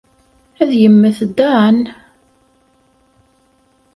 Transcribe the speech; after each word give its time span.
Ad 0.61 0.71
yemmet 0.81 1.17
Dan? 1.37 1.79